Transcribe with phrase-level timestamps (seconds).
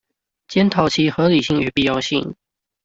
[0.47, 2.33] 檢討其合理性與必要性